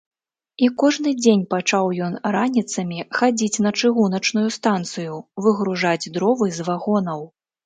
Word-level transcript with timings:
І 0.67 0.67
кожны 0.83 1.11
дзень 1.23 1.43
пачаў 1.53 1.85
ён 2.05 2.13
раніцамі 2.35 3.05
хадзіць 3.19 3.61
на 3.67 3.73
чыгуначную 3.83 4.47
станцыю 4.57 5.13
выгружаць 5.45 6.11
дровы 6.19 6.47
з 6.59 6.69
вагонаў. 6.73 7.21